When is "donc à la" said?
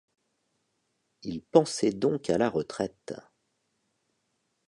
1.91-2.49